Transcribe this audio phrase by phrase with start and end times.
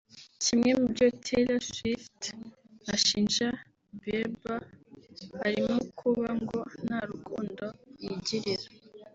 [0.43, 2.21] Kimwe mu byo Taylor Swift
[2.93, 3.47] ashinja
[4.01, 4.61] Bieber
[5.39, 7.65] harimo kuba ngo nta rukundo
[8.03, 8.67] yigirira